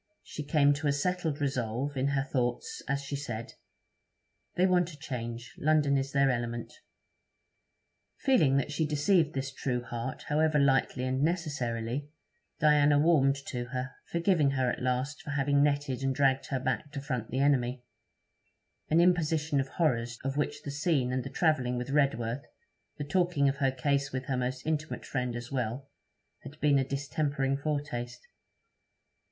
She 0.23 0.41
came 0.41 0.73
to 0.73 0.87
a 0.87 0.91
settled 0.91 1.39
resolve 1.39 1.95
in 1.95 2.07
her 2.07 2.23
thoughts, 2.23 2.81
as 2.87 3.03
she 3.03 3.15
said, 3.15 3.53
'They 4.55 4.65
want 4.65 4.91
a 4.93 4.97
change. 4.97 5.53
London 5.59 5.95
is 5.95 6.11
their 6.11 6.31
element.' 6.31 6.73
Feeling 8.17 8.57
that 8.57 8.71
she 8.71 8.87
deceived 8.87 9.35
this 9.35 9.51
true 9.53 9.83
heart, 9.83 10.23
however 10.23 10.57
lightly 10.57 11.03
and 11.03 11.21
necessarily, 11.21 12.09
Diana 12.59 12.97
warmed 12.97 13.35
to 13.45 13.65
her, 13.65 13.91
forgiving 14.11 14.49
her 14.49 14.71
at 14.71 14.81
last 14.81 15.21
for 15.21 15.29
having 15.29 15.61
netted 15.61 16.01
and 16.01 16.15
dragged 16.15 16.47
her 16.47 16.59
back 16.59 16.91
to 16.93 16.99
front 16.99 17.29
the 17.29 17.37
enemy; 17.37 17.83
an 18.89 18.99
imposition 18.99 19.59
of 19.59 19.67
horrors, 19.67 20.17
of 20.23 20.35
which 20.35 20.63
the 20.63 20.71
scene 20.71 21.11
and 21.13 21.23
the 21.23 21.29
travelling 21.29 21.77
with 21.77 21.91
Redworth, 21.91 22.41
the 22.97 23.03
talking 23.03 23.47
of 23.47 23.57
her 23.57 23.71
case 23.71 24.11
with 24.11 24.25
her 24.25 24.35
most 24.37 24.65
intimate 24.65 25.05
friend 25.05 25.35
as 25.35 25.51
well, 25.51 25.91
had 26.41 26.59
been 26.59 26.79
a 26.79 26.83
distempering 26.83 27.55
foretaste. 27.55 28.27